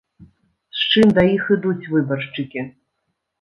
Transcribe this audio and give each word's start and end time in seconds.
З 0.79 0.87
чым 0.91 1.07
да 1.17 1.25
іх 1.35 1.43
ідуць 1.57 1.89
выбаршчыкі? 1.97 2.65